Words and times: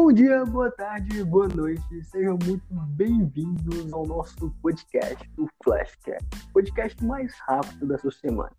Bom 0.00 0.12
dia, 0.12 0.44
boa 0.44 0.70
tarde, 0.70 1.24
boa 1.24 1.48
noite. 1.48 1.82
Sejam 2.04 2.38
muito 2.44 2.62
bem-vindos 2.90 3.92
ao 3.92 4.06
nosso 4.06 4.54
podcast, 4.62 5.28
o 5.36 5.48
Flashcast, 5.64 6.24
o 6.50 6.52
podcast 6.52 7.04
mais 7.04 7.34
rápido 7.48 7.84
da 7.84 7.98
sua 7.98 8.12
semana. 8.12 8.52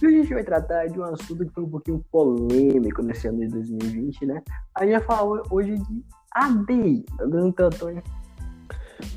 E 0.00 0.06
hoje 0.06 0.18
a 0.18 0.22
gente 0.22 0.34
vai 0.34 0.44
tratar 0.44 0.86
de 0.86 1.00
um 1.00 1.02
assunto 1.02 1.44
que 1.44 1.52
foi 1.52 1.64
um 1.64 1.68
pouquinho 1.68 2.04
polêmico 2.12 3.02
nesse 3.02 3.26
ano 3.26 3.40
de 3.40 3.48
2020, 3.48 4.24
né? 4.24 4.40
A 4.76 4.84
gente 4.86 4.92
vai 4.92 5.02
falar 5.02 5.42
hoje 5.50 5.76
de 5.76 6.04
ADI, 6.32 7.04
tá 7.18 7.24
dando 7.24 7.60
Antônio? 7.60 8.02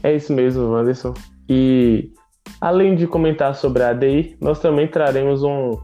É 0.01 0.15
isso 0.15 0.33
mesmo, 0.33 0.73
Anderson. 0.73 1.13
E 1.47 2.11
além 2.59 2.95
de 2.95 3.05
comentar 3.05 3.53
sobre 3.53 3.83
a 3.83 3.89
ADI, 3.89 4.35
nós 4.41 4.59
também 4.59 4.89
traremos 4.89 5.43
um, 5.43 5.79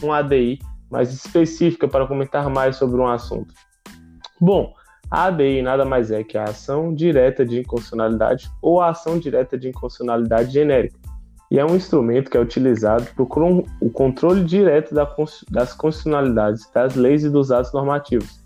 um 0.00 0.12
ADI 0.12 0.60
mais 0.88 1.12
específica 1.12 1.88
para 1.88 2.06
comentar 2.06 2.48
mais 2.48 2.76
sobre 2.76 3.00
um 3.00 3.08
assunto. 3.08 3.52
Bom, 4.40 4.72
a 5.14 5.26
ADI 5.26 5.62
nada 5.62 5.84
mais 5.84 6.10
é 6.10 6.24
que 6.24 6.36
a 6.36 6.42
ação 6.42 6.92
direta 6.92 7.46
de 7.46 7.60
inconstitucionalidade 7.60 8.50
ou 8.60 8.80
a 8.80 8.88
ação 8.88 9.16
direta 9.16 9.56
de 9.56 9.68
inconstitucionalidade 9.68 10.52
genérica, 10.52 10.98
e 11.48 11.60
é 11.60 11.64
um 11.64 11.76
instrumento 11.76 12.28
que 12.28 12.36
é 12.36 12.40
utilizado 12.40 13.06
para 13.14 13.22
o 13.22 13.90
controle 13.90 14.42
direto 14.42 14.92
das 14.92 15.72
constitucionalidades 15.72 16.68
das 16.74 16.96
leis 16.96 17.22
e 17.22 17.30
dos 17.30 17.52
atos 17.52 17.72
normativos, 17.72 18.40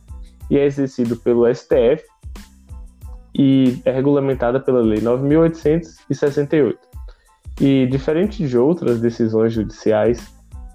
e 0.50 0.58
é 0.58 0.66
exercido 0.66 1.16
pelo 1.16 1.46
STF 1.46 2.04
e 3.34 3.80
é 3.86 3.90
regulamentada 3.90 4.60
pela 4.60 4.82
Lei 4.82 5.00
9.868. 5.00 6.76
E, 7.62 7.86
diferente 7.86 8.46
de 8.46 8.58
outras 8.58 9.00
decisões 9.00 9.54
judiciais, 9.54 10.34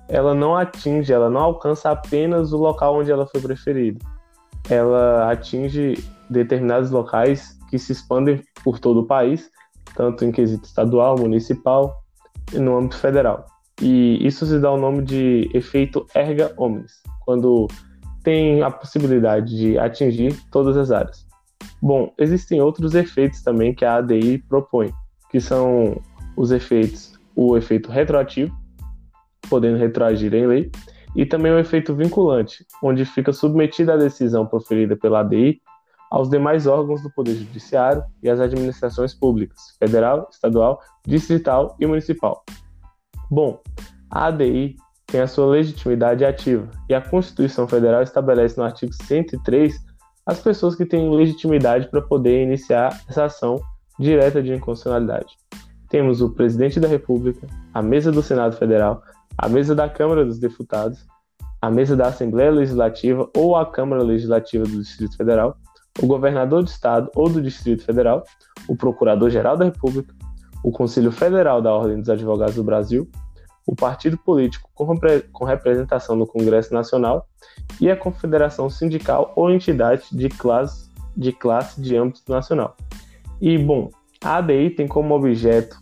ela 0.10 0.34
não 0.34 0.55
atinge, 0.55 1.14
ela 1.14 1.30
não 1.30 1.41
alcança 1.41 1.91
apenas 1.91 2.52
o 2.52 2.58
local 2.58 2.98
onde 2.98 3.12
ela 3.12 3.28
foi 3.28 3.41
preferida. 3.41 4.04
Ela 4.70 5.32
atinge 5.32 5.96
determinados 6.30 6.90
locais 6.92 7.58
que 7.70 7.78
se 7.78 7.92
expandem 7.92 8.44
por 8.64 8.80
todo 8.80 9.02
o 9.02 9.06
país, 9.06 9.50
tanto 9.96 10.24
em 10.26 10.32
quesito 10.32 10.66
estadual, 10.66 11.18
municipal 11.18 12.04
e 12.54 12.60
no 12.60 12.78
âmbito 12.78 12.98
federal. 12.98 13.46
E 13.82 14.26
isso 14.26 14.46
se 14.46 14.60
dá 14.60 14.72
o 14.72 14.78
nome 14.78 15.04
de 15.04 15.50
efeito 15.54 16.06
erga 16.14 16.54
omnes, 16.58 17.02
quando 17.26 17.68
tem 18.24 18.62
a 18.62 18.72
possibilidade 18.72 19.56
de 19.56 19.78
atingir 19.78 20.40
todas 20.52 20.78
as 20.78 20.91
áreas. 20.91 21.26
Bom, 21.82 22.14
existem 22.18 22.62
outros 22.62 22.96
efeitos 22.96 23.41
também 23.41 23.74
que 23.74 23.84
a 23.84 23.96
ADI 23.96 24.38
propõe, 24.48 24.94
que 25.30 25.41
são 25.41 26.00
os 26.38 26.52
efeitos, 26.52 27.20
o 27.36 27.58
efeito 27.58 27.91
retroativo, 27.91 28.56
podendo 29.50 29.78
retroagir 29.78 30.34
em 30.34 30.48
lei, 30.48 30.72
e 31.16 31.26
também 31.26 31.52
o 31.52 31.60
efeito 31.60 31.96
vinculante, 31.96 32.66
onde 32.82 33.06
fica 33.06 33.32
submetida 33.32 33.94
a 33.94 33.98
decisão 33.98 34.46
proferida 34.46 34.96
pela 34.96 35.20
ADI 35.20 35.62
aos 36.10 36.30
demais 36.30 36.68
órgãos 36.68 37.02
do 37.02 37.12
Poder 37.12 37.34
Judiciário 37.34 38.04
e 38.22 38.30
às 38.30 38.40
administrações 38.40 39.14
públicas, 39.14 39.76
federal, 39.80 40.28
estadual, 40.32 40.80
distrital 41.06 41.76
e 41.80 41.88
municipal. 41.88 42.44
Bom, 43.32 43.60
a 44.12 44.28
ADI 44.28 44.76
tem 45.08 45.22
a 45.22 45.28
sua 45.28 45.48
legitimidade 45.48 46.24
ativa 46.24 46.70
e 46.90 46.94
a 46.94 47.02
Constituição 47.02 47.68
Federal 47.68 48.04
estabelece 48.04 48.58
no 48.58 48.64
artigo 48.64 48.94
103 48.94 49.76
as 50.26 50.40
pessoas 50.40 50.76
que 50.76 50.86
têm 50.86 51.10
legitimidade 51.10 51.90
para 51.90 52.02
poder 52.02 52.44
iniciar 52.44 53.02
essa 53.10 53.26
ação 53.26 53.60
direta 54.00 54.41
de 54.41 54.54
inconstitucionalidade. 54.54 55.36
Temos 55.90 56.22
o 56.22 56.30
presidente 56.30 56.80
da 56.80 56.88
República, 56.88 57.46
a 57.74 57.82
mesa 57.82 58.12
do 58.12 58.24
Senado 58.24 58.56
Federal, 58.56 59.04
a 59.37 59.49
mesa 59.49 59.76
da 59.76 59.89
Câmara 59.89 60.26
dos 60.26 60.39
Deputados, 60.39 61.05
a 61.62 61.70
mesa 61.70 61.95
da 61.95 62.07
Assembleia 62.07 62.51
Legislativa 62.51 63.29
ou 63.35 63.55
a 63.55 63.65
Câmara 63.65 64.03
Legislativa 64.03 64.63
do 64.63 64.81
Distrito 64.81 65.16
Federal, 65.16 65.57
o 66.01 66.07
governador 66.07 66.63
de 66.63 66.72
Estado 66.72 67.09
ou 67.16 67.29
do 67.29 67.41
Distrito 67.41 67.83
Federal, 67.83 68.23
o 68.67 68.75
Procurador-Geral 68.75 69.57
da 69.57 69.66
República, 69.66 70.13
o 70.63 70.72
Conselho 70.72 71.11
Federal 71.11 71.61
da 71.61 71.73
Ordem 71.73 71.99
dos 71.99 72.09
Advogados 72.09 72.55
do 72.55 72.63
Brasil, 72.63 73.09
o 73.66 73.75
partido 73.75 74.17
político 74.17 74.69
com 74.73 75.45
representação 75.45 76.16
no 76.16 76.27
Congresso 76.27 76.73
Nacional 76.73 77.27
e 77.79 77.89
a 77.89 77.95
confederação 77.95 78.69
sindical 78.69 79.31
ou 79.35 79.49
entidade 79.49 80.03
de 80.11 80.29
classe 80.29 80.91
de, 81.16 81.31
classe 81.31 81.79
de 81.79 81.95
âmbito 81.95 82.22
nacional. 82.27 82.75
E, 83.39 83.57
bom, 83.57 83.89
a 84.23 84.38
ADI 84.38 84.72
tem 84.72 84.88
como 84.88 85.13
objeto 85.13 85.79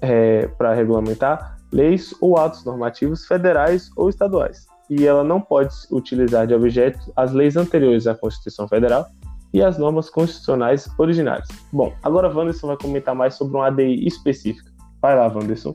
é, 0.00 0.46
para 0.46 0.74
regulamentar 0.74 1.55
leis 1.76 2.14
ou 2.22 2.38
atos 2.38 2.64
normativos 2.64 3.26
federais 3.26 3.90
ou 3.96 4.08
estaduais, 4.08 4.66
e 4.88 5.06
ela 5.06 5.22
não 5.22 5.40
pode 5.40 5.74
utilizar 5.90 6.46
de 6.46 6.54
objeto 6.54 7.12
as 7.14 7.32
leis 7.32 7.54
anteriores 7.54 8.06
à 8.06 8.14
Constituição 8.14 8.66
Federal 8.66 9.06
e 9.52 9.62
as 9.62 9.76
normas 9.76 10.08
constitucionais 10.08 10.88
originárias. 10.98 11.48
Bom, 11.70 11.94
agora 12.02 12.34
Wanderson 12.34 12.68
vai 12.68 12.78
comentar 12.78 13.14
mais 13.14 13.34
sobre 13.34 13.58
um 13.58 13.62
ADI 13.62 14.06
específico. 14.06 14.70
Vai 15.02 15.14
lá, 15.14 15.26
Wanderson. 15.26 15.74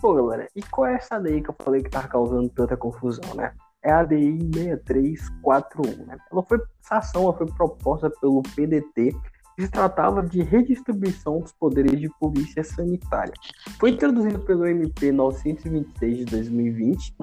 Pô, 0.00 0.14
galera, 0.14 0.46
e 0.54 0.62
qual 0.62 0.86
é 0.86 0.96
essa 0.96 1.16
ADI 1.16 1.40
que 1.40 1.48
eu 1.48 1.56
falei 1.62 1.82
que 1.82 1.90
tá 1.90 2.06
causando 2.06 2.50
tanta 2.50 2.76
confusão, 2.76 3.34
né? 3.34 3.54
É 3.82 3.90
a 3.90 4.00
ADI 4.00 4.38
6341, 4.54 6.04
né? 6.04 6.18
Ela 6.30 6.42
foi, 6.42 6.60
essa 6.84 6.96
ação 6.96 7.22
ela 7.22 7.32
foi 7.32 7.46
proposta 7.46 8.10
pelo 8.20 8.42
PDT 8.54 9.16
se 9.58 9.68
tratava 9.68 10.22
de 10.22 10.42
redistribuição 10.42 11.40
dos 11.40 11.52
poderes 11.52 11.98
de 11.98 12.08
polícia 12.20 12.62
sanitária. 12.62 13.32
Foi 13.78 13.90
introduzido 13.90 14.38
pelo 14.40 14.66
MP 14.66 15.10
926 15.12 16.18
de 16.18 16.24
2020, 16.26 17.16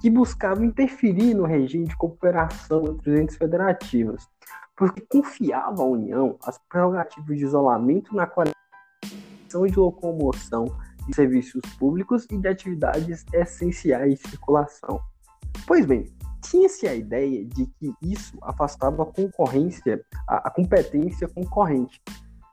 que 0.00 0.10
buscava 0.10 0.64
interferir 0.64 1.34
no 1.34 1.44
regime 1.44 1.86
de 1.86 1.96
cooperação 1.96 2.84
entre 2.86 3.10
os 3.10 3.20
entes 3.20 3.36
federativos, 3.36 4.28
porque 4.76 5.00
confiava 5.08 5.82
à 5.82 5.86
União 5.86 6.36
as 6.44 6.58
prerrogativas 6.68 7.36
de 7.36 7.44
isolamento 7.44 8.14
na 8.14 8.26
qualificação 8.26 9.66
de 9.66 9.76
locomoção 9.76 10.66
de 11.06 11.14
serviços 11.14 11.62
públicos 11.78 12.26
e 12.30 12.36
de 12.36 12.46
atividades 12.46 13.24
essenciais 13.32 14.20
de 14.20 14.28
circulação. 14.28 15.00
Pois 15.66 15.86
bem, 15.86 16.12
tinha-se 16.50 16.86
a 16.86 16.94
ideia 16.94 17.44
de 17.44 17.66
que 17.66 17.92
isso 18.02 18.38
afastava 18.42 19.02
a 19.02 19.06
concorrência, 19.06 20.02
a, 20.26 20.48
a 20.48 20.50
competência 20.50 21.28
concorrente 21.28 22.00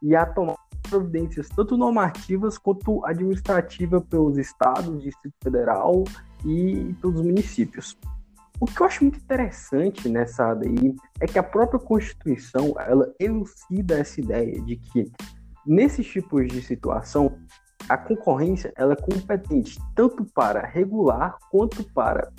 e 0.01 0.15
a 0.15 0.25
tomar 0.25 0.55
providências 0.89 1.49
tanto 1.49 1.75
normativas 1.77 2.57
quanto 2.57 3.03
administrativas 3.05 4.03
pelos 4.05 4.37
estados, 4.37 5.01
Distrito 5.01 5.35
Federal 5.43 6.03
e 6.45 6.93
pelos 7.01 7.21
municípios. 7.21 7.97
O 8.59 8.65
que 8.65 8.81
eu 8.81 8.85
acho 8.85 9.03
muito 9.03 9.17
interessante 9.17 10.07
nessa 10.07 10.51
ADI 10.51 10.95
é 11.19 11.25
que 11.25 11.39
a 11.39 11.43
própria 11.43 11.79
Constituição 11.79 12.73
ela 12.79 13.13
elucida 13.19 13.99
essa 13.99 14.21
ideia 14.21 14.61
de 14.61 14.77
que 14.77 15.11
nesses 15.65 16.07
tipos 16.07 16.47
de 16.47 16.61
situação 16.61 17.37
a 17.89 17.97
concorrência 17.97 18.71
ela 18.77 18.93
é 18.93 18.95
competente 18.95 19.77
tanto 19.93 20.23
para 20.33 20.65
regular 20.65 21.37
quanto 21.51 21.83
para 21.91 22.31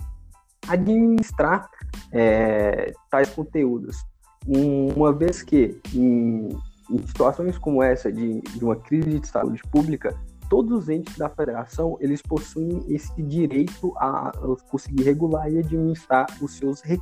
administrar 0.68 1.68
é, 2.12 2.92
tais 3.10 3.30
conteúdos. 3.30 4.04
Uma 4.46 5.12
vez 5.12 5.42
que, 5.42 5.80
em, 5.94 6.48
em 6.90 7.06
situações 7.06 7.58
como 7.58 7.82
essa 7.82 8.12
de, 8.12 8.40
de, 8.40 8.64
uma 8.64 8.76
crise 8.76 9.18
de 9.18 9.26
saúde 9.26 9.60
pública, 9.70 10.16
todos 10.48 10.84
os 10.84 10.88
entes 10.88 11.16
da 11.16 11.28
federação 11.28 11.96
eles 12.00 12.22
possuem 12.22 12.84
esse 12.88 13.20
direito 13.22 13.92
a, 13.96 14.32
conseguir 14.70 15.02
regular 15.02 15.50
e 15.50 15.58
administrar 15.58 16.26
os 16.40 16.52
seus 16.52 16.80
re, 16.80 16.98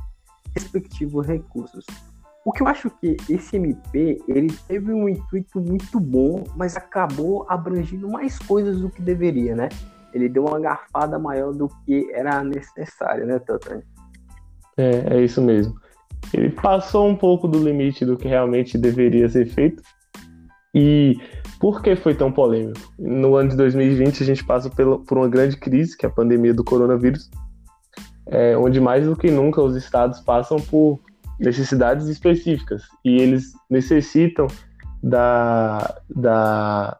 respectivos 0.55 1.27
recursos. 1.27 1.85
O 2.43 2.51
que 2.51 2.61
eu 2.61 2.67
acho 2.67 2.91
que 2.91 3.17
esse 3.27 3.55
MP 3.55 4.21
ele 4.27 4.53
teve 4.67 4.93
um 4.93 5.09
intuito 5.09 5.59
muito 5.59 5.99
bom, 5.99 6.43
mas 6.55 6.77
acabou 6.77 7.45
abrangindo 7.49 8.07
mais 8.07 8.37
coisas 8.37 8.79
do 8.79 8.89
que 8.89 9.01
deveria, 9.01 9.55
né? 9.55 9.69
Ele 10.15 10.29
deu 10.29 10.45
uma 10.45 10.59
garfada 10.59 11.19
maior 11.19 11.53
do 11.53 11.67
que 11.85 12.09
era 12.13 12.41
necessário, 12.41 13.25
né, 13.25 13.37
Totani? 13.39 13.83
É, 14.77 15.17
é 15.17 15.21
isso 15.21 15.41
mesmo. 15.41 15.75
Ele 16.33 16.49
passou 16.49 17.07
um 17.07 17.15
pouco 17.15 17.49
do 17.49 17.61
limite 17.61 18.05
do 18.05 18.15
que 18.15 18.27
realmente 18.27 18.77
deveria 18.77 19.27
ser 19.27 19.45
feito. 19.47 19.83
E 20.73 21.19
por 21.59 21.81
que 21.81 21.97
foi 21.97 22.15
tão 22.15 22.31
polêmico? 22.31 22.79
No 22.97 23.35
ano 23.35 23.49
de 23.49 23.57
2020, 23.57 24.23
a 24.23 24.25
gente 24.25 24.45
passa 24.45 24.69
por 24.69 25.17
uma 25.17 25.27
grande 25.27 25.57
crise, 25.57 25.97
que 25.97 26.05
é 26.05 26.09
a 26.09 26.11
pandemia 26.11 26.53
do 26.53 26.63
coronavírus, 26.63 27.29
é, 28.27 28.57
onde 28.57 28.79
mais 28.79 29.05
do 29.05 29.15
que 29.15 29.29
nunca 29.29 29.61
os 29.61 29.75
estados 29.75 30.21
passam 30.21 30.57
por 30.57 30.99
necessidades 31.39 32.07
específicas 32.07 32.83
e 33.03 33.17
eles 33.17 33.51
necessitam 33.69 34.47
da, 35.03 35.99
da 36.09 36.97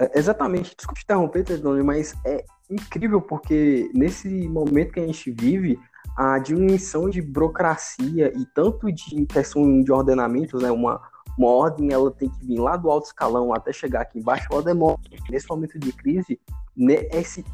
É, 0.00 0.18
exatamente, 0.18 0.74
desculpe 0.74 1.00
te 1.00 1.04
interromper, 1.04 1.44
Tedone, 1.44 1.82
mas 1.82 2.14
é 2.24 2.42
incrível 2.70 3.20
porque 3.20 3.90
nesse 3.94 4.48
momento 4.48 4.92
que 4.92 5.00
a 5.00 5.06
gente 5.06 5.30
vive, 5.30 5.78
a 6.16 6.38
diminuição 6.38 7.10
de 7.10 7.20
burocracia 7.20 8.32
e 8.34 8.46
tanto 8.54 8.90
de 8.90 9.26
questão 9.26 9.82
de 9.82 9.92
ordenamento, 9.92 10.56
né, 10.56 10.70
uma, 10.70 11.00
uma 11.36 11.48
ordem 11.48 11.92
ela 11.92 12.10
tem 12.10 12.30
que 12.30 12.46
vir 12.46 12.58
lá 12.58 12.78
do 12.78 12.90
alto 12.90 13.08
escalão 13.08 13.52
até 13.52 13.74
chegar 13.74 14.00
aqui 14.00 14.18
embaixo, 14.18 14.48
ela 14.50 14.62
demora. 14.62 14.98
Nesse 15.28 15.46
momento 15.50 15.78
de 15.78 15.92
crise, 15.92 16.40
esse, 17.12 17.44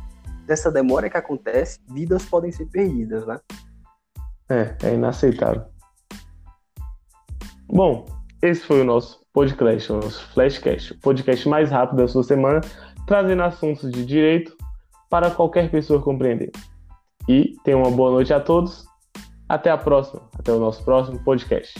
dessa 0.46 0.70
demora 0.70 1.10
que 1.10 1.16
acontece, 1.16 1.80
vidas 1.88 2.24
podem 2.24 2.52
ser 2.52 2.66
perdidas, 2.66 3.26
né? 3.26 3.40
É, 4.48 4.76
é 4.84 4.94
inaceitável. 4.94 5.64
Bom, 7.66 8.06
esse 8.40 8.64
foi 8.64 8.82
o 8.82 8.84
nosso 8.84 9.25
podcast, 9.36 9.92
o 9.92 9.96
nosso 9.96 10.26
Flashcast, 10.28 10.94
o 10.94 10.98
podcast 10.98 11.46
mais 11.46 11.70
rápido 11.70 11.98
da 11.98 12.08
sua 12.08 12.22
semana, 12.22 12.62
trazendo 13.06 13.42
assuntos 13.42 13.92
de 13.92 14.02
direito 14.06 14.56
para 15.10 15.30
qualquer 15.30 15.70
pessoa 15.70 16.00
compreender. 16.00 16.50
E 17.28 17.54
tenha 17.62 17.76
uma 17.76 17.90
boa 17.90 18.10
noite 18.12 18.32
a 18.32 18.40
todos. 18.40 18.86
Até 19.46 19.70
a 19.70 19.76
próxima. 19.76 20.22
Até 20.38 20.52
o 20.52 20.58
nosso 20.58 20.82
próximo 20.82 21.22
podcast. 21.22 21.78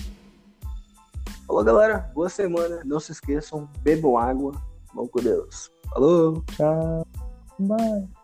Falou, 1.47 1.64
galera. 1.64 2.11
Boa 2.14 2.29
semana. 2.29 2.82
Não 2.85 3.00
se 3.00 3.12
esqueçam, 3.12 3.67
bebam 3.81 4.19
água. 4.19 4.52
Vão 4.94 5.09
com 5.09 5.23
Deus. 5.23 5.70
Falou. 5.88 6.44
Tchau. 6.59 7.06
Bye. 7.59 8.15